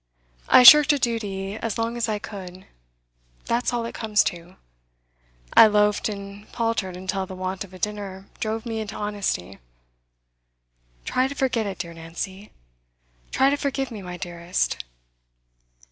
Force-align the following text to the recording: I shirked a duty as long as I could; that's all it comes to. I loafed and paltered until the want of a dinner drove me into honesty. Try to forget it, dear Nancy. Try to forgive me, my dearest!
I 0.49 0.63
shirked 0.63 0.91
a 0.93 0.97
duty 0.97 1.57
as 1.57 1.77
long 1.77 1.95
as 1.95 2.09
I 2.09 2.17
could; 2.17 2.65
that's 3.45 3.71
all 3.71 3.85
it 3.85 3.93
comes 3.93 4.23
to. 4.23 4.55
I 5.53 5.67
loafed 5.67 6.09
and 6.09 6.51
paltered 6.51 6.97
until 6.97 7.27
the 7.27 7.35
want 7.35 7.63
of 7.63 7.71
a 7.71 7.77
dinner 7.77 8.25
drove 8.39 8.65
me 8.65 8.79
into 8.79 8.95
honesty. 8.95 9.59
Try 11.05 11.27
to 11.27 11.35
forget 11.35 11.67
it, 11.67 11.77
dear 11.77 11.93
Nancy. 11.93 12.51
Try 13.29 13.51
to 13.51 13.57
forgive 13.57 13.91
me, 13.91 14.01
my 14.01 14.17
dearest! 14.17 14.83